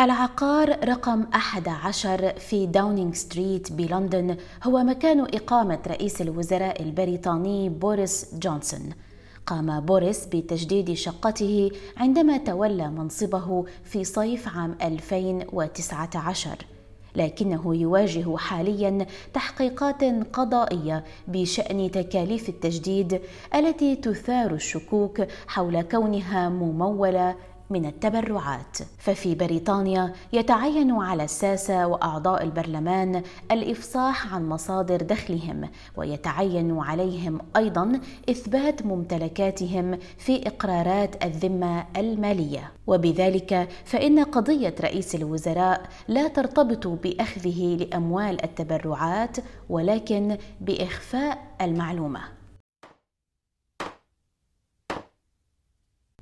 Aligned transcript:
العقار 0.00 0.88
رقم 0.88 1.26
11 1.34 2.32
في 2.38 2.66
داونينغ 2.66 3.12
ستريت 3.12 3.72
بلندن 3.72 4.36
هو 4.64 4.78
مكان 4.84 5.20
إقامة 5.20 5.78
رئيس 5.86 6.20
الوزراء 6.20 6.82
البريطاني 6.82 7.68
بوريس 7.68 8.34
جونسون. 8.34 8.90
قام 9.46 9.80
بوريس 9.80 10.26
بتجديد 10.26 10.92
شقته 10.92 11.70
عندما 11.96 12.36
تولى 12.36 12.88
منصبه 12.88 13.64
في 13.84 14.04
صيف 14.04 14.48
عام 14.48 14.76
2019 14.82 16.66
لكنه 17.16 17.76
يواجه 17.76 18.36
حاليا 18.36 19.06
تحقيقات 19.34 20.04
قضائية 20.32 21.04
بشأن 21.28 21.90
تكاليف 21.90 22.48
التجديد 22.48 23.20
التي 23.54 23.96
تثار 23.96 24.54
الشكوك 24.54 25.22
حول 25.46 25.82
كونها 25.82 26.48
ممولة 26.48 27.34
من 27.70 27.86
التبرعات. 27.86 28.78
ففي 28.98 29.34
بريطانيا 29.34 30.12
يتعين 30.32 30.92
على 30.92 31.24
الساسة 31.24 31.86
وأعضاء 31.86 32.42
البرلمان 32.42 33.22
الإفصاح 33.50 34.34
عن 34.34 34.48
مصادر 34.48 34.96
دخلهم 34.96 35.68
ويتعين 35.96 36.78
عليهم 36.78 37.38
أيضا 37.56 38.00
إثبات 38.30 38.86
ممتلكاتهم 38.86 39.98
في 40.18 40.46
إقرارات 40.46 41.24
الذمة 41.24 41.86
المالية. 41.96 42.72
وبذلك 42.86 43.68
فإن 43.84 44.24
قضية 44.24 44.74
رئيس 44.80 45.14
الوزراء 45.14 45.82
لا 46.08 46.28
ترتبط 46.28 46.86
بأخذه 46.86 47.76
لأموال 47.76 48.44
التبرعات 48.44 49.36
ولكن 49.68 50.36
بإخفاء 50.60 51.38
المعلومة. 51.60 52.39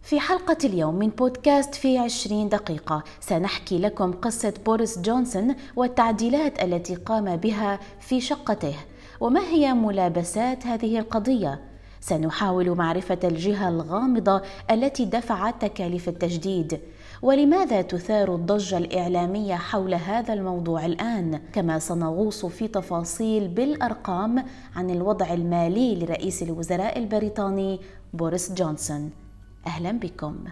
في 0.08 0.20
حلقة 0.20 0.56
اليوم 0.64 0.94
من 0.94 1.08
بودكاست 1.08 1.74
في 1.74 1.98
عشرين 1.98 2.48
دقيقة. 2.48 3.02
سنحكي 3.20 3.78
لكم 3.78 4.12
قصة 4.12 4.54
بوريس 4.66 4.98
جونسون 4.98 5.54
والتعديلات 5.76 6.62
التي 6.62 6.94
قام 6.94 7.36
بها 7.36 7.78
في 8.00 8.20
شقته. 8.20 8.74
وما 9.20 9.40
هي 9.40 9.74
ملابسات 9.74 10.66
هذه 10.66 10.98
القضية؟ 10.98 11.60
سنحاول 12.00 12.70
معرفة 12.70 13.18
الجهة 13.24 13.68
الغامضة 13.68 14.42
التي 14.70 15.04
دفعت 15.04 15.62
تكاليف 15.62 16.08
التجديد. 16.08 16.80
ولماذا 17.22 17.82
تثار 17.82 18.34
الضجة 18.34 18.78
الإعلامية 18.78 19.54
حول 19.54 19.94
هذا 19.94 20.34
الموضوع 20.34 20.86
الآن؟ 20.86 21.40
كما 21.52 21.78
سنغوص 21.78 22.46
في 22.46 22.68
تفاصيل 22.68 23.48
بالأرقام 23.48 24.44
عن 24.76 24.90
الوضع 24.90 25.32
المالي 25.34 25.94
لرئيس 25.94 26.42
الوزراء 26.42 26.98
البريطاني 26.98 27.80
بوريس 28.12 28.52
جونسون. 28.52 29.27
أهلا 29.68 29.92
بكم. 29.92 30.44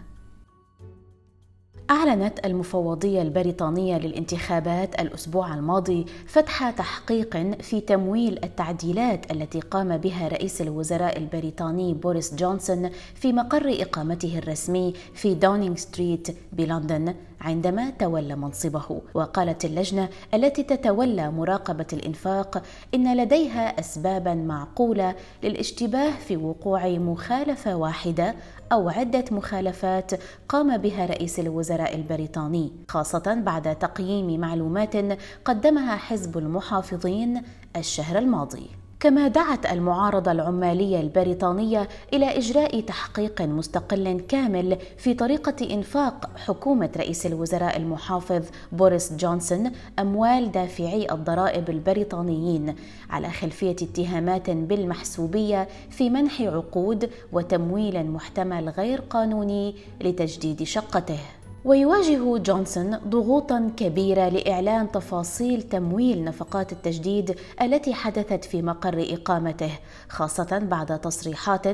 أعلنت 1.91 2.47
المفوضية 2.47 3.23
البريطانية 3.23 3.99
للانتخابات 3.99 5.01
الأسبوع 5.01 5.55
الماضي 5.55 6.07
فتح 6.27 6.71
تحقيق 6.71 7.37
في 7.63 7.81
تمويل 7.81 8.45
التعديلات 8.45 9.33
التي 9.33 9.61
قام 9.61 9.97
بها 9.97 10.29
رئيس 10.29 10.61
الوزراء 10.61 11.19
البريطاني 11.19 11.95
بوريس 11.95 12.35
جونسون 12.35 12.91
في 13.15 13.33
مقر 13.33 13.83
إقامته 13.83 14.39
الرسمي 14.39 14.93
في 15.15 15.35
داونينغ 15.35 15.77
ستريت 15.77 16.29
بلندن 16.53 17.15
عندما 17.41 17.91
تولى 17.91 18.37
منصبه. 18.37 19.03
وقالت 19.15 19.65
اللجنة 19.65 20.09
التي 20.35 20.63
تتولى 20.63 21.31
مراقبة 21.31 21.87
الإنفاق 21.93 22.63
إن 22.95 23.17
لديها 23.17 23.81
اسبابا 23.81 24.35
معقولة 24.35 25.15
للاشتباه 25.43 26.11
في 26.11 26.37
وقوع 26.37 26.89
مخالفة 26.89 27.77
واحدة 27.77 28.35
أو 28.73 28.89
عدة 28.89 29.25
مخالفات 29.31 30.11
قام 30.49 30.77
بها 30.77 31.07
رئيس 31.07 31.41
الوزراء 31.41 31.95
البريطاني 31.95 32.73
خاصة 32.89 33.35
بعد 33.47 33.77
تقييم 33.79 34.41
معلومات 34.41 34.97
قدمها 35.45 35.97
حزب 35.97 36.39
المحافظين 36.39 37.43
الشهر 37.77 38.19
الماضي. 38.19 38.86
كما 39.01 39.29
دعت 39.29 39.67
المعارضة 39.67 40.33
العمالية 40.33 41.01
البريطانية 41.01 41.89
إلى 42.13 42.39
إجراء 42.39 42.81
تحقيق 42.81 43.43
مستقل 43.43 44.21
كامل 44.21 44.79
في 44.99 45.15
طريقة 45.15 45.75
إنفاق 45.75 46.31
حكومة 46.37 46.91
رئيس 46.97 47.27
الوزراء 47.27 47.77
المحافظ 47.77 48.43
بوريس 48.73 49.13
جونسون 49.13 49.73
أموال 49.99 50.53
دافعي 50.53 51.13
الضرائب 51.13 51.71
البريطانيين 51.71 52.75
على 53.11 53.31
خلفية 53.31 53.77
اتهامات 53.83 54.51
بالمحسوبية 54.51 55.69
في 55.91 56.11
منح 56.11 56.43
عقود 56.43 57.11
وتمويل 57.33 58.11
محتمل 58.11 58.69
غير 58.69 59.01
قانوني 59.01 59.75
لتجديد 60.01 60.63
شقته. 60.63 61.19
ويواجه 61.67 62.39
جونسون 62.39 62.97
ضغوطا 62.97 63.71
كبيرة 63.77 64.29
لإعلان 64.29 64.93
تفاصيل 64.93 65.63
تمويل 65.63 66.25
نفقات 66.25 66.73
التجديد 66.73 67.37
التي 67.63 67.95
حدثت 67.95 68.45
في 68.45 68.63
مقر 68.63 69.07
إقامته 69.11 69.71
خاصة 70.09 70.59
بعد 70.59 71.01
تصريحات 71.01 71.67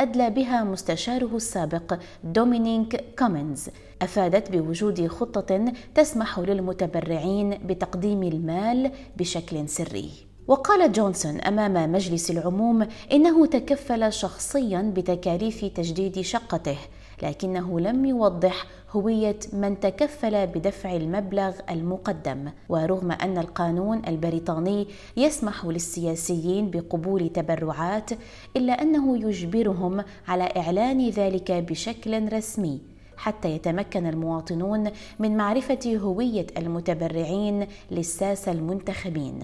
أدلى 0.00 0.30
بها 0.30 0.64
مستشاره 0.64 1.36
السابق 1.36 1.98
دومينيك 2.24 3.04
كومينز. 3.18 3.68
أفادت 4.02 4.50
بوجود 4.50 5.06
خطة 5.06 5.72
تسمح 5.94 6.38
للمتبرعين 6.38 7.50
بتقديم 7.66 8.22
المال 8.22 8.90
بشكل 9.16 9.68
سري. 9.68 10.10
وقال 10.48 10.92
جونسون 10.92 11.40
أمام 11.40 11.92
مجلس 11.92 12.30
العموم 12.30 12.86
إنه 13.12 13.46
تكفل 13.46 14.12
شخصيا 14.12 14.92
بتكاليف 14.96 15.64
تجديد 15.64 16.20
شقته 16.20 16.78
لكنه 17.22 17.80
لم 17.80 18.04
يوضح 18.04 18.66
هوية 18.90 19.38
من 19.52 19.80
تكفل 19.80 20.46
بدفع 20.46 20.96
المبلغ 20.96 21.52
المقدم. 21.70 22.50
ورغم 22.68 23.12
أن 23.12 23.38
القانون 23.38 24.02
البريطاني 24.08 24.86
يسمح 25.16 25.64
للسياسيين 25.64 26.70
بقبول 26.70 27.28
تبرعات 27.28 28.10
إلا 28.56 28.82
أنه 28.82 29.28
يجبرهم 29.28 30.04
على 30.28 30.48
إعلان 30.56 31.08
ذلك 31.08 31.52
بشكل 31.52 32.32
رسمي. 32.32 32.80
حتى 33.16 33.50
يتمكن 33.50 34.06
المواطنون 34.06 34.90
من 35.18 35.36
معرفة 35.36 35.96
هوية 35.96 36.46
المتبرعين 36.56 37.66
للساسه 37.90 38.52
المنتخبين 38.52 39.40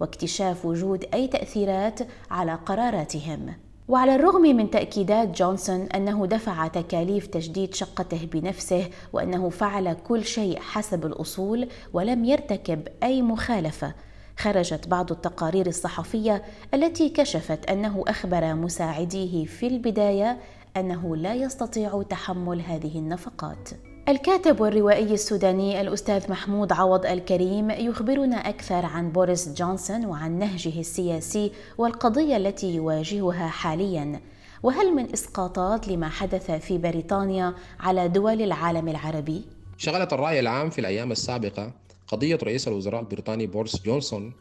واكتشاف 0.00 0.66
وجود 0.66 1.04
أي 1.14 1.28
تأثيرات 1.28 2.00
على 2.30 2.54
قراراتهم. 2.54 3.54
وعلى 3.90 4.14
الرغم 4.14 4.42
من 4.42 4.70
تأكيدات 4.70 5.38
جونسون 5.38 5.80
أنه 5.80 6.26
دفع 6.26 6.66
تكاليف 6.66 7.26
تجديد 7.26 7.74
شقته 7.74 8.28
بنفسه 8.32 8.90
وأنه 9.12 9.48
فعل 9.48 9.92
كل 9.92 10.24
شيء 10.24 10.60
حسب 10.60 11.06
الأصول 11.06 11.68
ولم 11.92 12.24
يرتكب 12.24 12.88
أي 13.02 13.22
مخالفة 13.22 13.94
خرجت 14.36 14.88
بعض 14.88 15.12
التقارير 15.12 15.66
الصحفية 15.66 16.42
التي 16.74 17.08
كشفت 17.08 17.70
أنه 17.70 18.04
أخبر 18.08 18.54
مساعديه 18.54 19.44
في 19.44 19.66
البداية 19.66 20.38
أنه 20.76 21.16
لا 21.16 21.34
يستطيع 21.34 22.02
تحمل 22.02 22.60
هذه 22.60 22.98
النفقات. 22.98 23.70
الكاتب 24.08 24.60
والروائي 24.60 25.14
السوداني 25.14 25.80
الأستاذ 25.80 26.30
محمود 26.30 26.72
عوض 26.72 27.06
الكريم 27.06 27.70
يخبرنا 27.70 28.36
أكثر 28.36 28.86
عن 28.86 29.12
بوريس 29.12 29.48
جونسون 29.48 30.06
وعن 30.06 30.38
نهجه 30.38 30.80
السياسي 30.80 31.52
والقضية 31.78 32.36
التي 32.36 32.74
يواجهها 32.74 33.48
حاليا 33.48 34.20
وهل 34.62 34.94
من 34.94 35.12
إسقاطات 35.12 35.88
لما 35.88 36.08
حدث 36.08 36.50
في 36.50 36.78
بريطانيا 36.78 37.54
على 37.80 38.08
دول 38.08 38.42
العالم 38.42 38.88
العربي؟ 38.88 39.44
شغلت 39.76 40.12
الرأي 40.12 40.40
العام 40.40 40.70
في 40.70 40.78
الأيام 40.78 41.12
السابقة 41.12 41.72
قضية 42.06 42.38
رئيس 42.42 42.68
الوزراء 42.68 43.00
البريطاني 43.00 43.46
بوريس 43.46 43.82
جونسون 43.82 44.32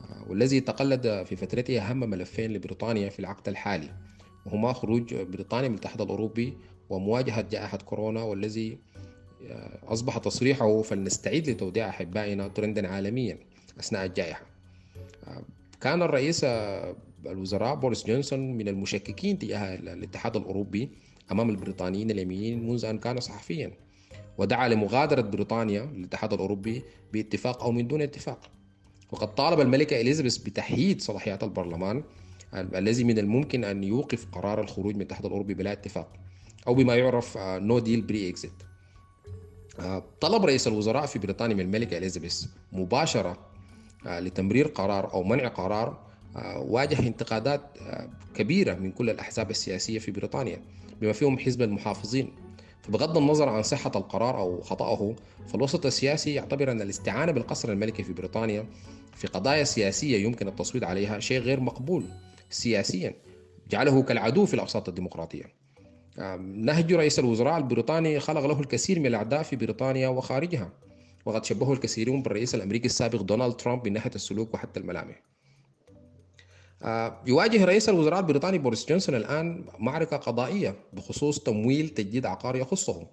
آه، 0.00 0.30
والذي 0.30 0.60
تقلد 0.60 1.24
في 1.26 1.36
فترته 1.36 1.78
أهم 1.78 2.00
ملفين 2.00 2.52
لبريطانيا 2.52 3.08
في 3.08 3.18
العقد 3.18 3.48
الحالي 3.48 3.90
وهما 4.46 4.72
خروج 4.72 5.14
بريطانيا 5.14 5.68
من 5.68 5.74
الاتحاد 5.74 6.00
الأوروبي 6.00 6.54
ومواجهة 6.90 7.40
جائحة 7.40 7.78
كورونا 7.78 8.22
والذي 8.22 8.78
أصبح 9.82 10.18
تصريحه 10.18 10.82
فلنستعد 10.82 11.50
لتوديع 11.50 11.88
أحبائنا 11.88 12.48
ترندا 12.48 12.88
عالميا 12.88 13.38
أثناء 13.80 14.04
الجائحة. 14.04 14.42
كان 15.80 16.02
الرئيس 16.02 16.44
الوزراء 17.26 17.74
بوريس 17.74 18.06
جونسون 18.06 18.56
من 18.56 18.68
المشككين 18.68 19.38
تجاه 19.38 19.74
الاتحاد 19.74 20.36
الأوروبي 20.36 20.88
أمام 21.32 21.50
البريطانيين 21.50 22.10
اليمينيين 22.10 22.68
منذ 22.68 22.84
أن 22.84 22.98
كان 22.98 23.20
صحفيا 23.20 23.72
ودعا 24.38 24.68
لمغادرة 24.68 25.20
بريطانيا 25.20 25.82
للاتحاد 25.82 26.32
الأوروبي 26.32 26.82
باتفاق 27.12 27.62
أو 27.62 27.72
من 27.72 27.88
دون 27.88 28.02
اتفاق. 28.02 28.50
وقد 29.12 29.34
طالب 29.34 29.60
الملكة 29.60 30.00
إليزابيث 30.00 30.36
بتحييد 30.36 31.00
صلاحيات 31.00 31.44
البرلمان 31.44 32.02
الذي 32.54 33.04
من 33.04 33.18
الممكن 33.18 33.64
أن 33.64 33.84
يوقف 33.84 34.26
قرار 34.32 34.60
الخروج 34.60 34.94
من 34.94 35.00
الاتحاد 35.00 35.26
الأوروبي 35.26 35.54
بلا 35.54 35.72
اتفاق 35.72 36.12
أو 36.66 36.74
بما 36.74 36.94
يعرف 36.94 37.38
no 37.38 37.78
deal 37.78 38.00
Brexit 38.00 38.52
طلب 40.20 40.44
رئيس 40.44 40.66
الوزراء 40.68 41.06
في 41.06 41.18
بريطانيا 41.18 41.54
من 41.54 41.60
الملكة 41.60 41.98
إليزابيث 41.98 42.46
مباشرة 42.72 43.38
آه، 44.06 44.20
لتمرير 44.20 44.68
قرار 44.68 45.12
أو 45.12 45.22
منع 45.22 45.48
قرار 45.48 45.98
آه، 46.36 46.58
واجه 46.58 46.98
انتقادات 46.98 47.60
آه، 47.80 48.08
كبيرة 48.34 48.74
من 48.74 48.92
كل 48.92 49.10
الأحزاب 49.10 49.50
السياسية 49.50 49.98
في 49.98 50.10
بريطانيا 50.10 50.62
بما 51.00 51.12
فيهم 51.12 51.38
حزب 51.38 51.62
المحافظين. 51.62 52.32
فبغض 52.82 53.18
النظر 53.18 53.48
عن 53.48 53.62
صحة 53.62 53.92
القرار 53.96 54.38
أو 54.38 54.60
خطأه 54.60 55.16
فالوسط 55.48 55.86
السياسي 55.86 56.34
يعتبر 56.34 56.72
أن 56.72 56.82
الاستعانة 56.82 57.32
بالقصر 57.32 57.72
الملكي 57.72 58.02
في 58.02 58.12
بريطانيا 58.12 58.66
في 59.14 59.26
قضايا 59.26 59.64
سياسية 59.64 60.24
يمكن 60.24 60.48
التصويت 60.48 60.84
عليها 60.84 61.20
شيء 61.20 61.40
غير 61.40 61.60
مقبول 61.60 62.04
سياسيا 62.50 63.14
جعله 63.70 64.02
كالعدو 64.02 64.46
في 64.46 64.54
الأوساط 64.54 64.88
الديمقراطية. 64.88 65.59
نهج 66.40 66.92
رئيس 66.92 67.18
الوزراء 67.18 67.58
البريطاني 67.58 68.20
خلق 68.20 68.46
له 68.46 68.60
الكثير 68.60 69.00
من 69.00 69.06
الأعداء 69.06 69.42
في 69.42 69.56
بريطانيا 69.56 70.08
وخارجها. 70.08 70.72
وقد 71.24 71.44
شبهه 71.44 71.72
الكثيرون 71.72 72.22
بالرئيس 72.22 72.54
الأمريكي 72.54 72.86
السابق 72.86 73.22
دونالد 73.22 73.52
ترامب 73.52 73.86
من 73.86 73.92
ناحية 73.92 74.10
السلوك 74.14 74.54
وحتى 74.54 74.80
الملامح. 74.80 75.22
يواجه 77.26 77.64
رئيس 77.64 77.88
الوزراء 77.88 78.20
البريطاني 78.20 78.58
بوريس 78.58 78.88
جونسون 78.88 79.14
الآن 79.14 79.64
معركة 79.78 80.16
قضائية 80.16 80.74
بخصوص 80.92 81.38
تمويل 81.38 81.88
تجديد 81.88 82.26
عقار 82.26 82.56
يخصه. 82.56 83.06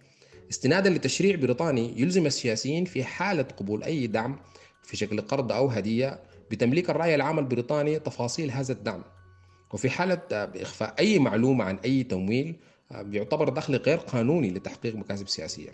استنادا 0.50 0.90
لتشريع 0.90 1.36
بريطاني 1.36 2.02
يلزم 2.02 2.26
السياسيين 2.26 2.86
في 2.86 3.04
حالة 3.04 3.44
قبول 3.44 3.84
أي 3.84 4.08
دعم 4.08 4.40
في 4.84 4.98
شكل 4.98 5.22
قرض 5.22 5.52
أو 5.52 5.68
هدية 5.68 6.20
بتمليك 6.52 6.90
الرأي 6.90 7.16
العام 7.16 7.40
البريطاني 7.40 8.00
تفاصيل 8.00 8.52
هذا 8.52 8.72
الدعم. 8.72 9.04
وفي 9.74 9.90
حالة 9.90 10.22
إخفاء 10.32 10.96
أي 11.00 11.20
معلومة 11.20 11.66
عن 11.66 11.78
أي 11.78 12.04
تمويل 12.04 12.56
يعتبر 12.92 13.50
دخل 13.50 13.76
غير 13.76 13.98
قانوني 13.98 14.52
لتحقيق 14.52 14.96
مكاسب 14.96 15.28
سياسية. 15.28 15.70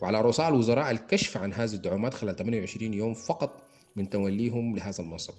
وعلى 0.00 0.20
رؤساء 0.20 0.48
الوزراء 0.48 0.90
الكشف 0.90 1.36
عن 1.36 1.52
هذه 1.52 1.74
الدعومات 1.74 2.14
خلال 2.14 2.36
28 2.36 2.94
يوم 2.94 3.14
فقط 3.14 3.62
من 3.96 4.10
توليهم 4.10 4.76
لهذا 4.76 5.02
المنصب. 5.02 5.34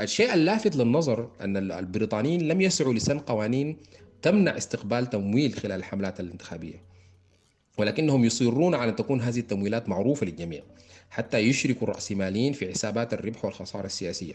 الشيء 0.00 0.34
اللافت 0.34 0.76
للنظر 0.76 1.30
أن 1.40 1.56
البريطانيين 1.72 2.48
لم 2.48 2.60
يسعوا 2.60 2.94
لسن 2.94 3.18
قوانين 3.18 3.76
تمنع 4.22 4.56
استقبال 4.56 5.06
تمويل 5.06 5.54
خلال 5.54 5.78
الحملات 5.78 6.20
الانتخابية. 6.20 6.82
ولكنهم 7.78 8.24
يصرون 8.24 8.74
على 8.74 8.90
أن 8.90 8.96
تكون 8.96 9.20
هذه 9.20 9.38
التمويلات 9.38 9.88
معروفة 9.88 10.26
للجميع 10.26 10.62
حتى 11.10 11.38
يشركوا 11.38 11.88
الرأسماليين 11.88 12.52
في 12.52 12.70
حسابات 12.70 13.14
الربح 13.14 13.44
والخسارة 13.44 13.86
السياسية. 13.86 14.34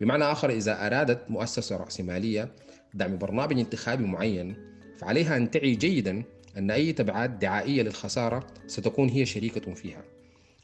بمعنى 0.00 0.24
آخر 0.24 0.50
إذا 0.50 0.86
أرادت 0.86 1.30
مؤسسة 1.30 1.76
رأسمالية 1.76 2.48
دعم 2.94 3.18
برنامج 3.18 3.58
انتخابي 3.58 4.04
معين 4.04 4.75
فعليها 4.98 5.36
أن 5.36 5.50
تعي 5.50 5.74
جيدا 5.74 6.22
أن 6.56 6.70
أي 6.70 6.92
تبعات 6.92 7.30
دعائية 7.30 7.82
للخسارة 7.82 8.46
ستكون 8.66 9.08
هي 9.08 9.26
شريكة 9.26 9.74
فيها. 9.74 10.04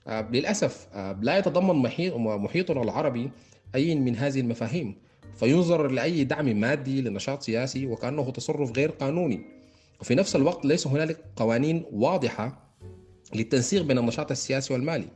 آه، 0.06 0.28
للأسف 0.30 0.88
آه، 0.94 1.18
لا 1.22 1.38
يتضمن 1.38 1.74
محيط 1.74 2.14
محيطنا 2.16 2.82
العربي 2.82 3.30
أي 3.74 3.94
من 3.94 4.16
هذه 4.16 4.40
المفاهيم 4.40 4.96
فينظر 5.36 5.90
لأي 5.90 6.24
دعم 6.24 6.60
مادي 6.60 7.02
لنشاط 7.02 7.42
سياسي 7.42 7.86
وكأنه 7.86 8.30
تصرف 8.30 8.76
غير 8.76 8.90
قانوني. 8.90 9.40
وفي 10.00 10.14
نفس 10.14 10.36
الوقت 10.36 10.64
ليس 10.64 10.86
هنالك 10.86 11.24
قوانين 11.36 11.84
واضحة 11.92 12.74
للتنسيق 13.34 13.82
بين 13.82 13.98
النشاط 13.98 14.30
السياسي 14.30 14.72
والمالي. 14.72 15.08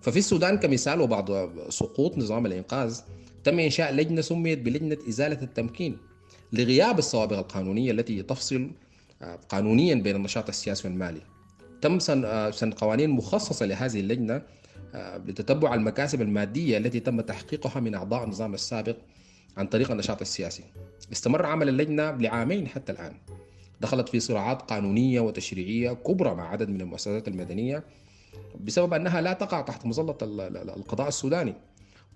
ففي 0.00 0.18
السودان 0.18 0.58
كمثال 0.58 1.00
وبعد 1.00 1.50
سقوط 1.68 2.18
نظام 2.18 2.46
الإنقاذ 2.46 3.00
تم 3.44 3.58
إنشاء 3.58 3.92
لجنة 3.94 4.20
سميت 4.20 4.58
بلجنة 4.58 4.98
إزالة 5.08 5.42
التمكين. 5.42 5.98
لغياب 6.52 6.98
السوابق 6.98 7.38
القانونية 7.38 7.90
التي 7.90 8.22
تفصل 8.22 8.70
آه، 9.22 9.38
قانونيا 9.48 9.94
بين 9.94 10.16
النشاط 10.16 10.48
السياسي 10.48 10.88
والمالي. 10.88 11.20
تم 11.80 11.98
سن 11.98 12.24
آه، 12.24 12.52
قوانين 12.76 13.10
مخصصة 13.10 13.66
لهذه 13.66 14.00
اللجنة 14.00 14.42
آه، 14.94 15.16
لتتبع 15.16 15.74
المكاسب 15.74 16.22
المادية 16.22 16.78
التي 16.78 17.00
تم 17.00 17.20
تحقيقها 17.20 17.80
من 17.80 17.94
أعضاء 17.94 18.24
النظام 18.24 18.54
السابق 18.54 18.96
عن 19.56 19.66
طريق 19.66 19.90
النشاط 19.90 20.20
السياسي. 20.20 20.64
استمر 21.12 21.46
عمل 21.46 21.68
اللجنة 21.68 22.10
لعامين 22.10 22.68
حتى 22.68 22.92
الآن. 22.92 23.14
دخلت 23.80 24.08
في 24.08 24.20
صراعات 24.20 24.62
قانونية 24.62 25.20
وتشريعية 25.20 25.92
كبرى 25.92 26.34
مع 26.34 26.48
عدد 26.48 26.68
من 26.68 26.80
المؤسسات 26.80 27.28
المدنية 27.28 27.84
بسبب 28.60 28.94
أنها 28.94 29.20
لا 29.20 29.32
تقع 29.32 29.60
تحت 29.60 29.86
مظلة 29.86 30.16
القضاء 30.76 31.08
السوداني. 31.08 31.54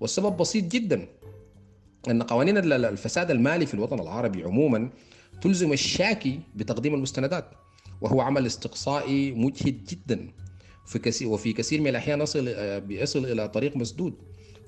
والسبب 0.00 0.36
بسيط 0.36 0.64
جدا. 0.64 1.08
أن 2.10 2.22
قوانين 2.22 2.58
الفساد 2.58 3.30
المالي 3.30 3.66
في 3.66 3.74
الوطن 3.74 4.00
العربي 4.00 4.44
عموما 4.44 4.90
تلزم 5.40 5.72
الشاكي 5.72 6.40
بتقديم 6.54 6.94
المستندات 6.94 7.44
وهو 8.00 8.20
عمل 8.20 8.46
استقصائي 8.46 9.32
مجهد 9.32 9.84
جدا 9.84 10.28
في 10.86 10.98
كثير 10.98 11.28
وفي 11.28 11.52
كثير 11.52 11.80
من 11.80 11.88
الأحيان 11.88 12.20
يصل 12.20 12.80
بيصل 12.80 13.24
إلى 13.24 13.48
طريق 13.48 13.76
مسدود. 13.76 14.14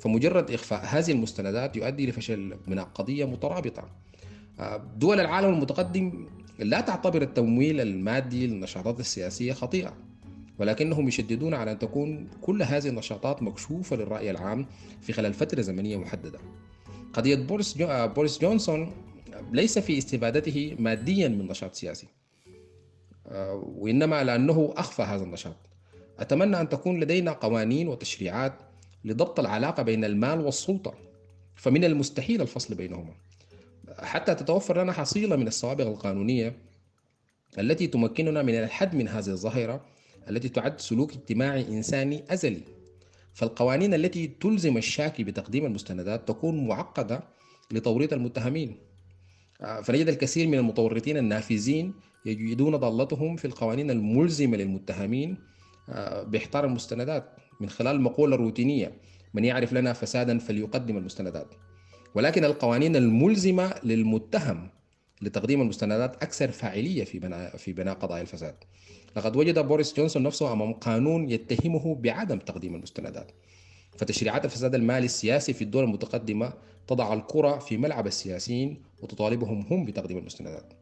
فمجرد 0.01 0.51
إخفاء 0.51 0.85
هذه 0.87 1.13
المستندات 1.13 1.77
يؤدي 1.77 2.07
لفشل 2.07 2.57
من 2.67 2.79
قضية 2.79 3.25
مترابطة. 3.25 3.91
دول 4.97 5.21
العالم 5.21 5.55
المتقدم 5.55 6.27
لا 6.59 6.81
تعتبر 6.81 7.23
التمويل 7.23 7.81
المادي 7.81 8.47
للنشاطات 8.47 9.01
السياسية 9.01 9.53
خطيئة 9.53 9.95
ولكنهم 10.59 11.09
يشددون 11.09 11.55
على 11.55 11.73
أن 11.73 11.79
تكون 11.79 12.29
كل 12.43 12.63
هذه 12.63 12.89
النشاطات 12.89 13.43
مكشوفة 13.43 13.97
للرأي 13.97 14.31
العام 14.31 14.67
في 15.01 15.13
خلال 15.13 15.35
فترة 15.35 15.61
زمنية 15.61 15.97
محددة. 15.97 16.39
قضية 17.15 17.35
بوريس, 17.35 17.79
جو... 17.79 18.09
بوريس 18.09 18.39
جونسون 18.39 18.93
ليس 19.53 19.79
في 19.79 19.99
استفادته 19.99 20.77
ماديا 20.79 21.29
من 21.29 21.49
نشاط 21.49 21.75
سياسي. 21.75 22.07
وإنما 23.55 24.25
لأنه 24.25 24.75
أخفى 24.77 25.03
هذا 25.03 25.25
النشاط. 25.25 25.57
أتمنى 26.19 26.61
أن 26.61 26.69
تكون 26.69 27.01
لدينا 27.01 27.33
قوانين 27.33 27.89
وتشريعات 27.89 28.53
لضبط 29.05 29.41
العلاقة 29.41 29.83
بين 29.83 30.05
المال 30.05 30.41
والسلطة 30.41 30.95
فمن 31.55 31.85
المستحيل 31.85 32.41
الفصل 32.41 32.75
بينهما. 32.75 33.13
حتى 33.99 34.35
تتوفر 34.35 34.83
لنا 34.83 34.93
حصيلة 34.93 35.37
من 35.37 35.47
السوابق 35.47 35.87
القانونية 35.87 36.57
التي 37.59 37.87
تمكننا 37.87 38.43
من 38.43 38.55
الحد 38.55 38.95
من 38.95 39.09
هذه 39.09 39.29
الظاهرة 39.29 39.85
التي 40.31 40.49
تعد 40.49 40.81
سلوك 40.81 41.13
اجتماعي 41.13 41.69
إنساني 41.69 42.25
أزلي. 42.31 42.61
فالقوانين 43.35 43.95
التي 43.95 44.27
تلزم 44.27 44.77
الشاكي 44.77 45.25
بتقديم 45.25 45.67
المستندات 45.67 46.29
تكون 46.29 46.67
معقدة 46.67 47.25
لتوريط 47.71 48.13
المتهمين. 48.13 48.77
فنجد 49.83 50.09
الكثير 50.09 50.47
من 50.49 50.59
المتورطين 50.59 51.17
النافذين 51.17 51.95
يجدون 52.27 52.77
ضالتهم 52.77 53.37
في 53.37 53.45
القوانين 53.45 53.91
الملزمة 53.91 54.57
للمتهمين 54.57 55.37
بإحضار 56.27 56.65
المستندات. 56.65 57.37
من 57.61 57.69
خلال 57.69 57.97
المقولة 57.97 58.35
الروتينية 58.35 58.93
من 59.35 59.45
يعرف 59.45 59.73
لنا 59.73 59.93
فسادا 59.93 60.39
فليقدم 60.39 60.97
المستندات. 60.97 61.55
ولكن 62.15 62.45
القوانين 62.45 62.97
الملزمة 62.97 63.75
للمتهم 63.85 64.71
لتقديم 65.23 65.61
المستندات 65.61 66.23
أكثر 66.23 66.51
فاعلية 66.51 67.05
في 67.05 67.19
بناء 67.19 67.57
في 67.57 67.73
بناء 67.73 67.95
قضايا 67.95 68.23
الفساد. 68.23 68.55
لقد 69.17 69.37
وجد 69.37 69.59
بوريس 69.59 69.97
جونسون 69.97 70.23
نفسه 70.23 70.53
أمام 70.53 70.73
قانون 70.73 71.31
يتهمه 71.31 71.95
بعدم 71.95 72.39
تقديم 72.39 72.75
المستندات. 72.75 73.33
فتشريعات 73.99 74.45
الفساد 74.45 74.75
المالي 74.75 75.05
السياسي 75.05 75.53
في 75.53 75.65
الدول 75.65 75.85
المتقدمة 75.85 76.53
تضع 76.87 77.15
الكرة 77.15 77.59
في 77.59 77.77
ملعب 77.77 78.07
السياسيين 78.07 78.83
وتطالبهم 79.03 79.67
هم 79.71 79.85
بتقديم 79.85 80.19
المستندات. 80.19 80.73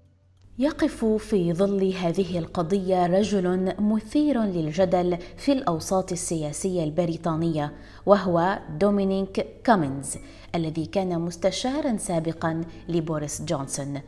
يقف 0.59 1.05
في 1.05 1.53
ظل 1.53 1.93
هذه 1.93 2.39
القضية 2.39 3.07
رجل 3.07 3.75
مثير 3.79 4.43
للجدل 4.43 5.19
في 5.37 5.53
الأوساط 5.53 6.13
السياسية 6.13 6.85
البريطانية 6.85 7.73
وهو 8.07 8.59
دومينيك 8.79 9.47
كومينز 9.67 10.17
الذي 10.55 10.87
كان 10.87 11.21
مستشارا 11.21 11.97
سابقا 11.97 12.61
لبوريس 12.89 13.43
جونسون. 13.43 14.01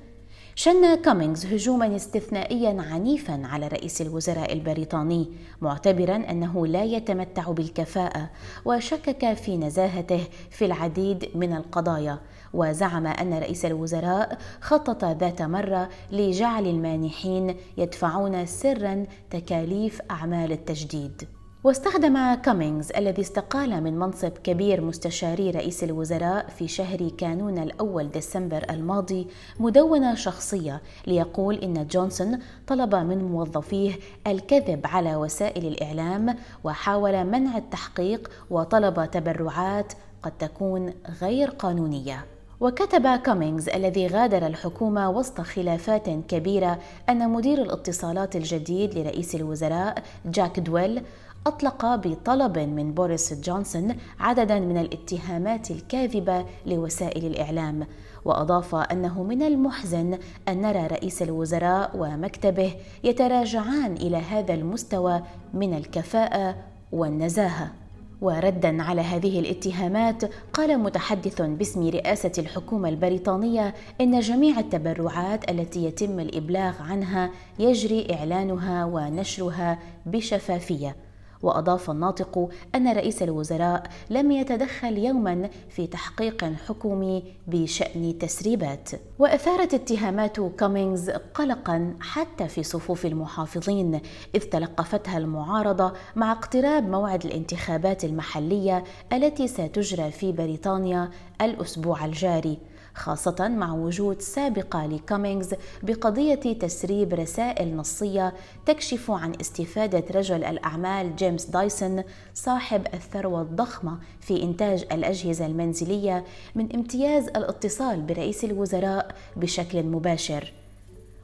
شن 0.57 1.03
كومينغز 1.03 1.47
هجوما 1.47 1.97
استثنائيا 1.97 2.83
عنيفا 2.83 3.43
على 3.45 3.69
رئيس 3.69 4.01
الوزراء 4.01 4.53
البريطاني 4.53 5.29
معتبرا 5.61 6.17
أنه 6.17 6.67
لا 6.67 6.85
يتمتع 6.85 7.51
بالكفاءة 7.51 8.31
وشكك 8.65 9.33
في 9.33 9.57
نزاهته 9.57 10.21
في 10.51 10.65
العديد 10.65 11.29
من 11.35 11.53
القضايا 11.57 12.19
وزعم 12.53 13.07
أن 13.07 13.35
رئيس 13.35 13.65
الوزراء 13.65 14.39
خطط 14.61 15.05
ذات 15.05 15.43
مرة 15.43 15.89
لجعل 16.13 16.67
المانحين 16.67 17.57
يدفعون 17.79 18.47
سرا 18.47 19.07
تكاليف 19.31 20.01
أعمال 20.11 20.53
التجديد. 20.53 21.23
واستخدم 21.65 22.35
كومينغز 22.35 22.93
الذي 22.97 23.23
استقال 23.23 23.83
من 23.83 23.99
منصب 23.99 24.31
كبير 24.31 24.81
مستشاري 24.81 25.51
رئيس 25.51 25.85
الوزراء 25.85 26.49
في 26.49 26.69
شهر 26.69 27.09
كانون 27.09 27.59
الأول 27.59 28.11
ديسمبر 28.11 28.67
الماضي 28.71 29.27
مدونة 29.61 30.15
شخصية 30.15 30.83
ليقول 31.07 31.55
إن 31.55 31.87
جونسون 31.87 32.39
طلب 32.67 32.95
من 32.95 33.25
موظفيه 33.25 33.93
الكذب 34.27 34.87
على 34.87 35.17
وسائل 35.17 35.67
الإعلام 35.67 36.37
وحاول 36.65 37.25
منع 37.25 37.57
التحقيق 37.57 38.31
وطلب 38.51 39.11
تبرعات 39.11 39.93
قد 40.23 40.33
تكون 40.39 40.93
غير 41.21 41.51
قانونية. 41.51 42.25
وكتب 42.61 43.07
كومينغز 43.07 43.69
الذي 43.69 44.07
غادر 44.07 44.47
الحكومة 44.47 45.11
وسط 45.11 45.41
خلافات 45.41 46.11
كبيرة 46.11 46.79
أن 47.09 47.31
مدير 47.31 47.63
الاتصالات 47.63 48.37
الجديد 48.37 48.99
لرئيس 48.99 49.35
الوزراء 49.35 50.03
جاك 50.27 50.61
دويل 50.61 51.03
أطلق 51.47 51.95
بطلب 51.95 52.59
من 52.59 52.95
بوريس 52.95 53.35
جونسون 53.35 53.97
عددا 54.21 54.59
من 54.61 54.79
الاتهامات 54.79 55.71
الكاذبة 55.71 56.45
لوسائل 56.67 57.27
الإعلام 57.27 57.87
وأضاف 58.25 58.75
أنه 58.75 59.23
من 59.23 59.43
المحزن 59.43 60.19
أن 60.49 60.63
نرى 60.63 60.87
رئيس 60.87 61.23
الوزراء 61.23 61.91
ومكتبه 61.95 62.75
يتراجعان 63.05 63.93
إلى 63.93 64.17
هذا 64.17 64.55
المستوى 64.55 65.23
من 65.55 65.75
الكفاءة 65.75 66.57
والنزاهة. 66.93 67.73
وردا 68.21 68.83
على 68.83 69.01
هذه 69.01 69.41
الاتهامات 69.41 70.25
قال 70.53 70.79
متحدث 70.79 71.43
باسم 71.43 71.89
رئاسة 71.89 72.33
الحكومة 72.39 72.89
البريطانية 72.89 73.75
إن 74.01 74.21
جميع 74.21 74.59
التبرعات 74.59 75.51
التي 75.51 75.85
يتم 75.85 76.21
الإبلاغ 76.21 76.83
عنها 76.83 77.31
يجري 77.59 78.07
إعلانها 78.15 78.85
ونشرها 78.85 79.79
بشفافية. 80.07 80.97
وأضاف 81.45 81.91
الناطق 81.91 82.49
أن 82.75 82.93
رئيس 82.93 83.23
الوزراء 83.23 83.83
لم 84.11 84.31
يتدخل 84.31 84.99
يوما 84.99 85.51
في 85.69 85.87
تحقيق 85.87 86.45
حكومي 86.45 87.23
بشأن 87.47 88.19
تسريبات. 88.19 88.91
واثارت 89.19 89.75
اتهامات 89.75 90.41
كومينغز 90.41 91.11
قلقا 91.11 91.95
حتى 92.01 92.49
في 92.49 92.63
صفوف 92.63 93.07
المحافظين 93.07 94.01
إذ 94.35 94.41
تلقفتها 94.41 95.19
المعارضة 95.19 95.93
مع 96.17 96.33
اقتراب 96.33 96.89
موعد 96.89 97.25
الانتخابات 97.25 98.05
المحلية 98.05 98.85
التي 99.13 99.49
ستجرى 99.49 100.11
في 100.11 100.33
بريطانيا 100.33 101.11
الأسبوع 101.41 102.05
الجاري. 102.05 102.59
خاصة 102.95 103.49
مع 103.49 103.73
وجود 103.73 104.23
سابقة 104.23 104.87
لكومينغز 104.87 105.55
بقضية 105.83 106.35
تسريب 106.35 107.15
رسائل 107.15 107.77
نصية 107.77 108.35
تكشف 108.67 109.11
عن 109.11 109.33
استفادة 109.41 110.05
رجل 110.15 110.45
الأعمال 110.45 111.17
جيمس 111.17 111.45
دايسون 111.45 112.05
صاحب 112.35 112.87
الثروة 112.95 113.43
الضخمة 113.43 113.99
في 114.21 114.43
إنتاج 114.43 114.85
الأجهزة 114.93 115.47
المنزلية 115.47 116.25
من 116.55 116.75
امتياز 116.75 117.29
الاتصال 117.29 118.03
برئيس 118.03 118.45
الوزراء 118.45 119.15
بشكل 119.37 119.83
مباشر. 119.83 120.53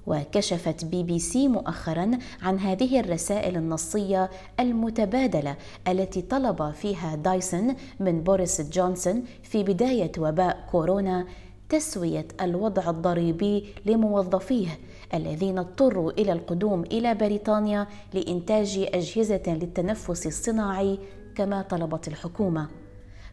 وكشفت 0.06 0.84
بي 0.84 1.02
بي 1.02 1.18
سي 1.18 1.48
مؤخرا 1.48 2.10
عن 2.42 2.58
هذه 2.58 3.00
الرسائل 3.00 3.56
النصية 3.56 4.30
المتبادلة 4.60 5.56
التي 5.88 6.22
طلب 6.22 6.70
فيها 6.70 7.14
دايسون 7.14 7.74
من 8.00 8.22
بوريس 8.22 8.60
جونسون 8.60 9.24
في 9.42 9.62
بداية 9.62 10.12
وباء 10.18 10.66
كورونا 10.70 11.26
تسوية 11.70 12.26
الوضع 12.40 12.90
الضريبي 12.90 13.74
لموظفيه 13.86 14.78
الذين 15.14 15.58
اضطروا 15.58 16.10
إلى 16.10 16.32
القدوم 16.32 16.82
إلى 16.82 17.14
بريطانيا 17.14 17.86
لإنتاج 18.14 18.88
أجهزة 18.94 19.42
للتنفس 19.46 20.26
الصناعي 20.26 20.98
كما 21.34 21.62
طلبت 21.62 22.08
الحكومة. 22.08 22.68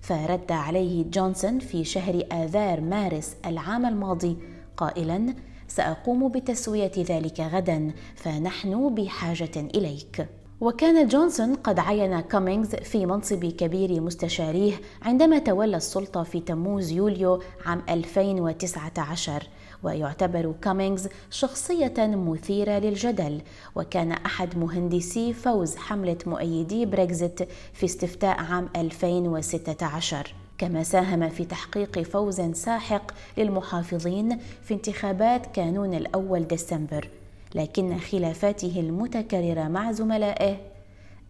فرد 0.01 0.51
عليه 0.51 1.03
جونسون 1.03 1.59
في 1.59 1.83
شهر 1.83 2.23
آذار 2.31 2.81
مارس 2.81 3.35
العام 3.45 3.85
الماضي 3.85 4.37
قائلا 4.77 5.35
سأقوم 5.67 6.31
بتسوية 6.31 6.91
ذلك 6.97 7.39
غدا 7.39 7.91
فنحن 8.15 8.95
بحاجة 8.95 9.55
إليك. 9.75 10.27
وكان 10.61 11.07
جونسون 11.07 11.55
قد 11.55 11.79
عين 11.79 12.19
كومينغز 12.19 12.75
في 12.75 13.05
منصب 13.05 13.45
كبير 13.45 14.01
مستشاريه 14.01 14.73
عندما 15.01 15.39
تولى 15.39 15.77
السلطة 15.77 16.23
في 16.23 16.39
تموز 16.39 16.91
يوليو 16.91 17.41
عام 17.65 17.81
2019 17.89 19.47
ويعتبر 19.83 20.53
كومينغز 20.63 21.07
شخصية 21.31 21.93
مثيرة 21.97 22.79
للجدل 22.79 23.41
وكان 23.75 24.11
أحد 24.11 24.57
مهندسي 24.57 25.33
فوز 25.33 25.75
حملة 25.75 26.17
مؤيدي 26.25 26.85
بريكزيت 26.85 27.39
في 27.73 27.85
استفتاء 27.85 28.39
عام 28.39 28.69
2016 28.75 30.33
كما 30.57 30.83
ساهم 30.83 31.29
في 31.29 31.45
تحقيق 31.45 31.99
فوز 31.99 32.41
ساحق 32.41 33.11
للمحافظين 33.37 34.39
في 34.63 34.73
انتخابات 34.73 35.45
كانون 35.45 35.93
الأول 35.93 36.47
ديسمبر. 36.47 37.09
لكن 37.55 37.97
خلافاته 37.97 38.79
المتكررة 38.79 39.67
مع 39.67 39.91
زملائه 39.91 40.57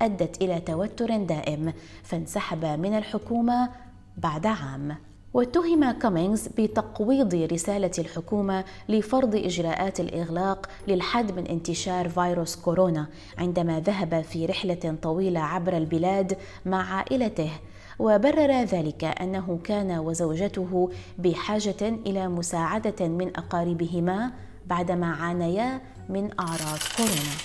أدت 0.02 0.42
إلى 0.42 0.60
توتر 0.60 1.18
دائم 1.18 1.74
فانسحب 2.04 2.66
من 2.66 2.98
الحكومة 2.98 3.70
بعد 4.18 4.46
عام. 4.46 4.96
واتهم 5.34 5.92
كومينغز 5.92 6.48
بتقويض 6.48 7.36
رسالة 7.36 7.92
الحكومة 8.00 8.64
لفرض 8.90 9.36
إجراءات 9.36 10.00
الإغلاق 10.00 10.70
للحد 10.88 11.32
من 11.32 11.48
انتشار 11.48 12.10
فيروس 12.10 12.56
كورونا 12.56 13.08
عندما 13.38 13.80
ذهب 13.80 14.22
في 14.22 14.46
رحلة 14.46 14.96
طويلة 15.02 15.40
عبر 15.40 15.78
البلاد 15.78 16.38
مع 16.66 16.94
عائلته. 16.94 17.52
وبرر 18.00 18.52
ذلك 18.64 19.04
أنه 19.04 19.60
كان 19.64 19.92
وزوجته 19.98 20.92
بحاجة 21.18 21.82
إلى 21.82 22.28
مساعدة 22.28 23.08
من 23.08 23.38
أقاربهما 23.38 24.32
بعدما 24.66 25.08
عانيا 25.08 25.82
من 26.10 26.40
أعراض 26.40 26.80
كورونا. 26.98 27.36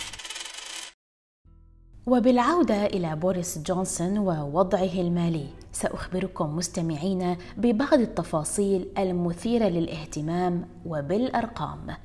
وبالعودة 2.06 2.86
إلى 2.86 3.16
بوريس 3.16 3.58
جونسون 3.58 4.18
ووضعه 4.18 5.00
المالي 5.00 5.46
سأخبركم 5.72 6.56
مستمعين 6.56 7.36
ببعض 7.56 7.94
التفاصيل 7.94 8.88
المثيرة 8.98 9.64
للاهتمام 9.64 10.68
وبالأرقام. 10.86 11.96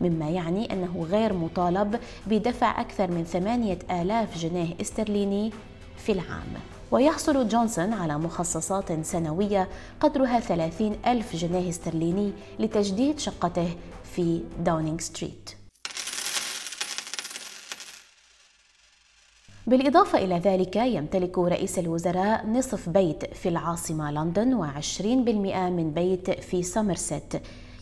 مما 0.00 0.30
يعني 0.30 0.72
أنه 0.72 1.06
غير 1.10 1.32
مطالب 1.32 2.00
بدفع 2.26 2.80
أكثر 2.80 3.10
من 3.10 3.24
8000 3.24 4.38
جنيه 4.38 4.74
استرليني 4.80 5.52
في 5.96 6.12
العام. 6.12 6.46
ويحصل 6.90 7.48
جونسون 7.48 7.92
على 7.92 8.18
مخصصات 8.18 9.06
سنوية 9.06 9.68
قدرها 10.00 10.40
30 10.40 10.96
ألف 11.06 11.36
جنيه 11.36 11.68
استرليني 11.68 12.32
لتجديد 12.58 13.18
شقته 13.18 13.68
في 14.18 14.42
داونينغ 14.64 14.98
ستريت 14.98 15.50
بالإضافة 19.66 20.18
إلى 20.18 20.38
ذلك 20.38 20.76
يمتلك 20.76 21.38
رئيس 21.38 21.78
الوزراء 21.78 22.46
نصف 22.46 22.88
بيت 22.88 23.34
في 23.34 23.48
العاصمة 23.48 24.10
لندن 24.10 24.58
و20% 24.62 25.02
من 25.02 25.90
بيت 25.94 26.30
في 26.30 26.62
سومرسيت 26.62 27.32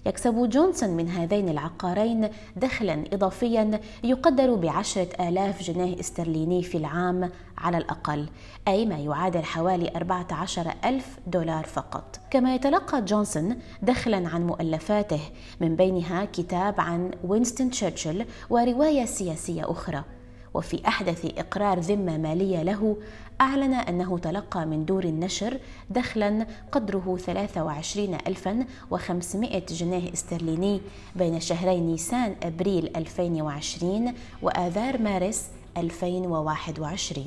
يكسب 0.07 0.49
جونسون 0.49 0.91
من 0.91 1.09
هذين 1.09 1.49
العقارين 1.49 2.29
دخلا 2.57 3.05
إضافيا 3.13 3.81
يقدر 4.05 4.55
بعشرة 4.55 5.29
آلاف 5.29 5.63
جنيه 5.63 6.01
استرليني 6.01 6.63
في 6.63 6.79
العام 6.79 7.31
على 7.59 7.79
الأقل 7.79 8.27
أي 8.69 8.87
ما 8.87 8.99
يعادل 8.99 9.45
حوالي 9.45 9.93
14 9.97 10.73
ألف 10.85 11.19
دولار 11.27 11.65
فقط. 11.65 12.21
كما 12.31 12.55
يتلقى 12.55 13.03
جونسون 13.05 13.59
دخلا 13.83 14.29
عن 14.29 14.47
مؤلفاته 14.47 15.21
من 15.61 15.77
بينها 15.77 16.25
كتاب 16.25 16.81
عن 16.81 17.11
وينستون 17.25 17.71
تشرشل 17.71 18.27
ورواية 18.51 19.05
سياسية 19.05 19.71
أخرى. 19.71 20.05
وفي 20.57 20.89
أحدث 20.89 21.27
إقرار 21.39 21.79
ذمة 21.79 22.19
مالية 22.19 22.63
له 22.63 22.97
أعلن 23.41 23.75
أنه 23.75 24.19
تلقى 24.19 24.67
من 24.67 24.85
دور 24.85 25.05
النشر 25.05 25.59
دخلا 25.91 26.47
قدره 26.73 27.17
23500 27.21 29.63
جنيه 29.71 30.13
استرليني 30.13 30.81
بين 31.17 31.41
شهري 31.41 31.81
نيسان 31.81 32.35
أبريل 32.43 32.91
2020 32.97 34.13
وآذار 34.43 35.03
مارس 35.03 35.47
2021 35.77 37.25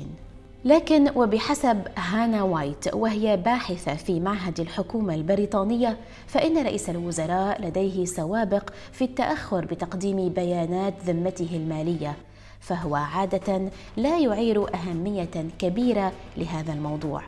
لكن 0.64 1.10
وبحسب 1.16 1.82
هانا 1.96 2.42
وايت 2.42 2.94
وهي 2.94 3.36
باحثة 3.36 3.94
في 3.94 4.20
معهد 4.20 4.60
الحكومة 4.60 5.14
البريطانية 5.14 5.96
فإن 6.26 6.58
رئيس 6.58 6.90
الوزراء 6.90 7.62
لديه 7.66 8.04
سوابق 8.04 8.70
في 8.92 9.04
التأخر 9.04 9.64
بتقديم 9.64 10.28
بيانات 10.28 10.94
ذمته 11.06 11.48
المالية. 11.52 12.16
فهو 12.60 12.94
عادة 12.94 13.70
لا 13.96 14.18
يعير 14.18 14.74
أهمية 14.74 15.48
كبيرة 15.58 16.12
لهذا 16.36 16.72
الموضوع. 16.72 17.22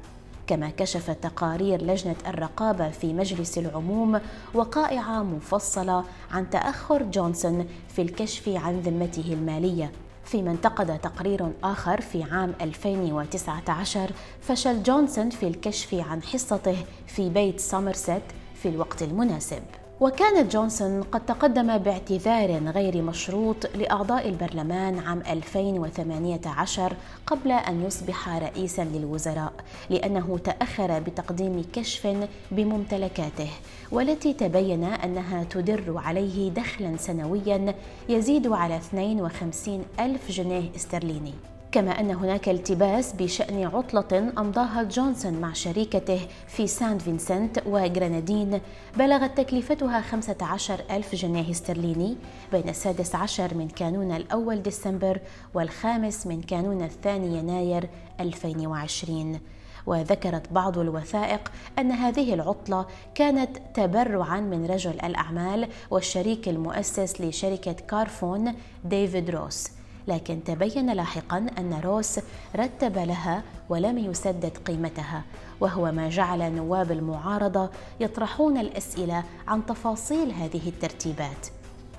كما 0.46 0.70
كشفت 0.70 1.22
تقارير 1.22 1.82
لجنة 1.82 2.16
الرقابة 2.26 2.90
في 2.90 3.12
مجلس 3.12 3.58
العموم 3.58 4.20
وقائع 4.54 5.22
مفصلة 5.22 6.04
عن 6.30 6.50
تأخر 6.50 7.02
جونسون 7.02 7.66
في 7.88 8.02
الكشف 8.02 8.48
عن 8.48 8.80
ذمته 8.80 9.32
المالية. 9.32 9.92
فيما 10.24 10.50
انتقد 10.50 10.98
تقرير 10.98 11.52
آخر 11.64 12.00
في 12.00 12.22
عام 12.22 12.54
2019 12.60 14.10
فشل 14.40 14.82
جونسون 14.82 15.30
في 15.30 15.48
الكشف 15.48 15.94
عن 15.94 16.22
حصته 16.22 16.76
في 17.06 17.28
بيت 17.28 17.60
سومرست 17.60 18.22
في 18.54 18.68
الوقت 18.68 19.02
المناسب. 19.02 19.62
وكان 20.02 20.48
جونسون 20.48 21.02
قد 21.02 21.26
تقدم 21.26 21.78
باعتذار 21.78 22.50
غير 22.50 23.02
مشروط 23.02 23.76
لأعضاء 23.76 24.28
البرلمان 24.28 24.98
عام 24.98 25.22
2018 25.30 26.96
قبل 27.26 27.52
أن 27.52 27.84
يصبح 27.86 28.28
رئيسا 28.28 28.84
للوزراء 28.84 29.52
لأنه 29.90 30.38
تأخر 30.44 30.98
بتقديم 31.00 31.64
كشف 31.72 32.28
بممتلكاته 32.50 33.50
والتي 33.92 34.32
تبين 34.32 34.84
أنها 34.84 35.44
تدر 35.44 35.94
عليه 35.96 36.50
دخلا 36.50 36.96
سنويا 36.96 37.74
يزيد 38.08 38.46
على 38.52 38.76
52 38.76 39.84
ألف 40.00 40.30
جنيه 40.30 40.70
استرليني. 40.76 41.51
كما 41.72 42.00
أن 42.00 42.10
هناك 42.10 42.48
التباس 42.48 43.12
بشأن 43.12 43.64
عطلة 43.64 44.32
أمضاها 44.38 44.82
جونسون 44.82 45.32
مع 45.32 45.52
شريكته 45.52 46.20
في 46.48 46.66
سان 46.66 46.98
فينسنت 46.98 47.62
وغرنادين 47.66 48.60
بلغت 48.96 49.40
تكلفتها 49.40 50.00
15 50.00 50.80
ألف 50.90 51.14
جنيه 51.14 51.50
استرليني 51.50 52.16
بين 52.52 52.68
السادس 52.68 53.14
عشر 53.14 53.54
من 53.54 53.68
كانون 53.68 54.12
الأول 54.12 54.62
ديسمبر 54.62 55.20
والخامس 55.54 56.26
من 56.26 56.42
كانون 56.42 56.82
الثاني 56.82 57.38
يناير 57.38 57.88
2020 58.20 59.40
وذكرت 59.86 60.52
بعض 60.52 60.78
الوثائق 60.78 61.52
أن 61.78 61.92
هذه 61.92 62.34
العطلة 62.34 62.86
كانت 63.14 63.58
تبرعا 63.74 64.40
من 64.40 64.66
رجل 64.66 64.94
الأعمال 65.04 65.68
والشريك 65.90 66.48
المؤسس 66.48 67.20
لشركة 67.20 67.72
كارفون 67.72 68.54
ديفيد 68.84 69.30
روس. 69.30 69.81
لكن 70.08 70.44
تبين 70.44 70.92
لاحقا 70.92 71.46
أن 71.58 71.80
روس 71.84 72.20
رتب 72.56 72.98
لها 72.98 73.42
ولم 73.68 73.98
يسدد 73.98 74.58
قيمتها 74.58 75.22
وهو 75.60 75.92
ما 75.92 76.08
جعل 76.08 76.52
نواب 76.52 76.92
المعارضة 76.92 77.70
يطرحون 78.00 78.58
الأسئلة 78.58 79.24
عن 79.48 79.66
تفاصيل 79.66 80.30
هذه 80.30 80.68
الترتيبات 80.68 81.46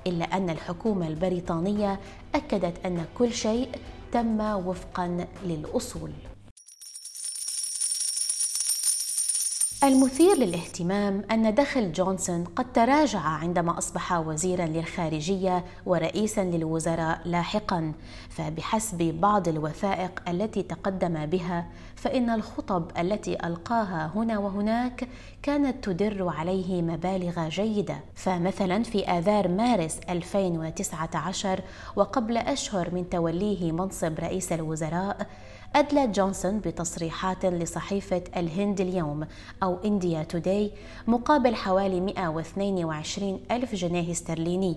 إلا 0.06 0.24
أن 0.24 0.50
الحكومة 0.50 1.08
البريطانية 1.08 2.00
أكدت 2.34 2.86
أن 2.86 3.04
كل 3.18 3.32
شيء 3.32 3.68
تم 4.12 4.40
وفقا 4.40 5.26
للأصول. 5.44 6.10
المثير 9.84 10.36
للاهتمام 10.36 11.22
أن 11.30 11.54
دخل 11.54 11.92
جونسون 11.92 12.44
قد 12.44 12.72
تراجع 12.72 13.20
عندما 13.20 13.78
أصبح 13.78 14.12
وزيرا 14.12 14.66
للخارجية 14.66 15.64
ورئيسا 15.86 16.44
للوزراء 16.44 17.20
لاحقا. 17.24 17.92
فبحسب 18.28 18.98
بعض 18.98 19.48
الوثائق 19.48 20.22
التي 20.28 20.62
تقدم 20.62 21.26
بها 21.26 21.66
فإن 21.96 22.30
الخطب 22.30 22.90
التي 22.98 23.46
ألقاها 23.46 24.12
هنا 24.14 24.38
وهناك 24.38 25.08
كانت 25.42 25.84
تدر 25.84 26.28
عليه 26.28 26.82
مبالغ 26.82 27.48
جيدة. 27.48 27.96
فمثلا 28.14 28.82
في 28.82 29.04
آذار 29.04 29.48
مارس 29.48 29.98
2019 30.10 31.60
وقبل 31.96 32.36
أشهر 32.36 32.94
من 32.94 33.08
توليه 33.08 33.72
منصب 33.72 34.18
رئيس 34.18 34.52
الوزراء 34.52 35.26
أدلى 35.76 36.06
جونسون 36.06 36.58
بتصريحات 36.58 37.46
لصحيفة 37.46 38.22
الهند 38.36 38.80
اليوم 38.80 39.26
أو 39.62 39.78
إنديا 39.84 40.22
توداي 40.22 40.70
مقابل 41.06 41.54
حوالي 41.54 42.00
122 42.00 43.40
ألف 43.50 43.74
جنيه 43.74 44.12
استرليني 44.12 44.76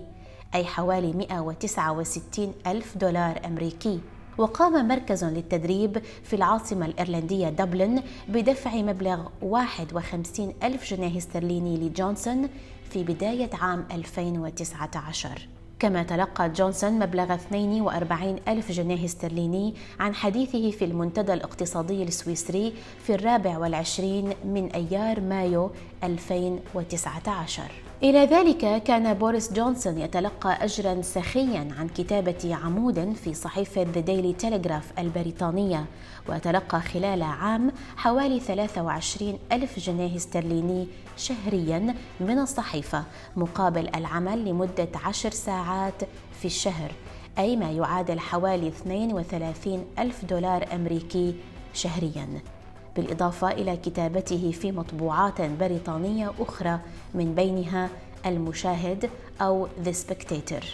أي 0.54 0.64
حوالي 0.64 1.12
169 1.12 2.54
ألف 2.66 2.96
دولار 2.96 3.40
أمريكي. 3.46 4.00
وقام 4.38 4.88
مركز 4.88 5.24
للتدريب 5.24 5.98
في 6.24 6.36
العاصمة 6.36 6.86
الإيرلندية 6.86 7.48
دبلن 7.48 8.02
بدفع 8.28 8.74
مبلغ 8.74 9.28
51 9.42 10.54
ألف 10.62 10.94
جنيه 10.94 11.18
استرليني 11.18 11.76
لجونسون 11.76 12.48
في 12.90 13.04
بداية 13.04 13.50
عام 13.54 13.84
2019 13.90 15.57
كما 15.78 16.02
تلقى 16.02 16.48
جونسون 16.48 16.92
مبلغ 16.98 17.34
42 17.34 18.36
ألف 18.48 18.72
جنيه 18.72 19.04
استرليني 19.04 19.74
عن 20.00 20.14
حديثه 20.14 20.70
في 20.70 20.84
المنتدى 20.84 21.32
الاقتصادي 21.32 22.02
السويسري 22.02 22.72
في 23.02 23.14
الرابع 23.14 23.58
والعشرين 23.58 24.32
من 24.44 24.70
أيار 24.72 25.20
مايو 25.20 25.70
2019 26.04 27.62
إلى 28.02 28.24
ذلك 28.24 28.82
كان 28.82 29.14
بوريس 29.14 29.52
جونسون 29.52 29.98
يتلقى 29.98 30.64
أجرا 30.64 31.02
سخيا 31.02 31.68
عن 31.78 31.88
كتابة 31.88 32.54
عمود 32.64 33.12
في 33.24 33.34
صحيفة 33.34 33.82
ذا 33.82 34.00
ديلي 34.00 34.32
تيليغراف 34.32 34.92
البريطانية 34.98 35.84
وتلقى 36.28 36.80
خلال 36.80 37.22
عام 37.22 37.72
حوالي 37.96 38.40
23 38.40 39.38
ألف 39.52 39.78
جنيه 39.78 40.16
استرليني 40.16 40.86
شهريا 41.16 41.94
من 42.20 42.38
الصحيفة 42.38 43.04
مقابل 43.36 43.88
العمل 43.94 44.44
لمدة 44.44 44.88
عشر 45.04 45.30
ساعات 45.30 46.02
في 46.40 46.44
الشهر 46.44 46.92
أي 47.38 47.56
ما 47.56 47.70
يعادل 47.70 48.20
حوالي 48.20 48.68
32 48.68 49.84
ألف 49.98 50.24
دولار 50.24 50.68
أمريكي 50.74 51.34
شهرياً. 51.74 52.57
بالإضافة 52.98 53.50
إلى 53.50 53.76
كتابته 53.76 54.50
في 54.60 54.72
مطبوعات 54.72 55.40
بريطانية 55.40 56.32
أخرى 56.40 56.78
من 57.14 57.34
بينها 57.34 57.88
المشاهد 58.26 59.10
أو 59.40 59.68
The 59.84 59.92
Spectator. 59.92 60.64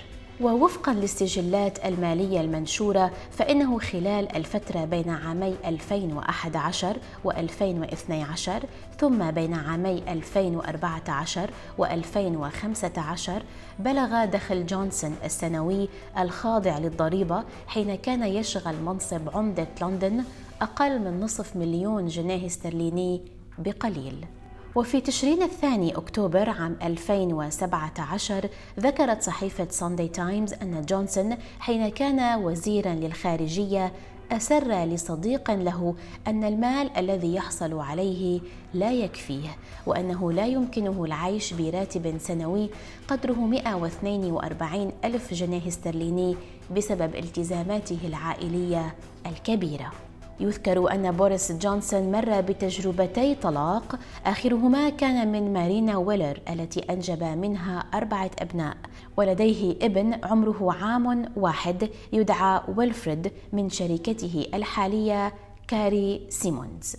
ووفقا 0.40 0.92
للسجلات 0.92 1.84
المالية 1.84 2.40
المنشورة 2.40 3.10
فإنه 3.30 3.78
خلال 3.78 4.36
الفترة 4.36 4.84
بين 4.84 5.10
عامي 5.10 5.54
2011 5.64 6.96
و2012 7.24 8.50
ثم 8.98 9.30
بين 9.30 9.54
عامي 9.54 10.02
2014 10.08 11.50
و2015 11.78 13.30
بلغ 13.78 14.24
دخل 14.24 14.66
جونسون 14.66 15.16
السنوي 15.24 15.88
الخاضع 16.18 16.78
للضريبة 16.78 17.44
حين 17.66 17.94
كان 17.94 18.22
يشغل 18.22 18.74
منصب 18.82 19.36
عمدة 19.36 19.68
لندن 19.82 20.24
أقل 20.62 20.98
من 20.98 21.20
نصف 21.20 21.56
مليون 21.56 22.06
جنيه 22.06 22.46
استرليني 22.46 23.22
بقليل. 23.58 24.26
وفي 24.74 25.00
تشرين 25.00 25.42
الثاني 25.42 25.96
أكتوبر 25.96 26.50
عام 26.50 26.76
2017 26.82 28.48
ذكرت 28.80 29.22
صحيفة 29.22 29.66
ساندي 29.70 30.08
تايمز 30.08 30.52
أن 30.52 30.82
جونسون 30.88 31.36
حين 31.60 31.88
كان 31.88 32.42
وزيرا 32.44 32.94
للخارجية 32.94 33.92
أسر 34.32 34.84
لصديق 34.84 35.50
له 35.50 35.94
أن 36.26 36.44
المال 36.44 36.96
الذي 36.96 37.34
يحصل 37.34 37.78
عليه 37.78 38.40
لا 38.74 38.92
يكفيه 38.92 39.48
وأنه 39.86 40.32
لا 40.32 40.46
يمكنه 40.46 41.04
العيش 41.04 41.52
براتب 41.52 42.18
سنوي 42.18 42.70
قدره 43.08 43.40
142 43.46 44.92
ألف 45.04 45.34
جنيه 45.34 45.68
استرليني 45.68 46.36
بسبب 46.76 47.14
التزاماته 47.14 47.98
العائلية 48.04 48.94
الكبيرة. 49.26 49.92
يذكر 50.40 50.92
أن 50.92 51.12
بوريس 51.12 51.52
جونسون 51.52 52.12
مر 52.12 52.40
بتجربتي 52.40 53.34
طلاق 53.34 53.98
آخرهما 54.26 54.90
كان 54.90 55.32
من 55.32 55.52
مارينا 55.52 55.96
ويلر 55.96 56.40
التي 56.50 56.80
أنجب 56.80 57.22
منها 57.22 57.84
أربعة 57.94 58.30
أبناء. 58.38 58.76
ولديه 59.16 59.76
ابن 59.82 60.24
عمره 60.24 60.72
عام 60.72 61.24
واحد 61.36 61.90
يدعى 62.12 62.60
ويلفريد 62.76 63.32
من 63.52 63.70
شريكته 63.70 64.46
الحالية 64.54 65.32
كاري 65.68 66.26
سيموندز. 66.28 66.96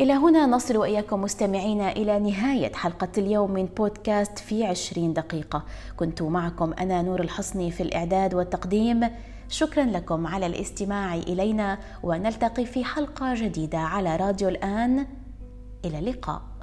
إلى 0.00 0.12
هنا 0.12 0.46
نصل 0.46 0.76
وإياكم 0.76 1.22
مستمعينا 1.22 1.92
إلى 1.92 2.18
نهاية 2.18 2.72
حلقة 2.72 3.08
اليوم 3.18 3.50
من 3.50 3.66
بودكاست 3.66 4.38
في 4.38 4.64
عشرين 4.64 5.12
دقيقة. 5.12 5.64
كنت 5.96 6.22
معكم 6.22 6.72
أنا 6.72 7.02
نور 7.02 7.20
الحصني 7.20 7.70
في 7.70 7.82
الإعداد 7.82 8.34
والتقديم. 8.34 9.10
شكرا 9.48 9.84
لكم 9.84 10.26
على 10.26 10.46
الاستماع 10.46 11.14
إلينا 11.14 11.78
ونلتقي 12.02 12.66
في 12.66 12.84
حلقة 12.84 13.34
جديدة 13.34 13.78
على 13.78 14.16
راديو 14.16 14.48
الآن. 14.48 15.06
إلى 15.84 15.98
اللقاء. 15.98 16.57